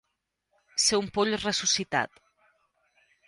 Ser 0.85 0.99
un 1.01 1.09
poll 1.17 1.37
ressuscitat. 1.43 2.17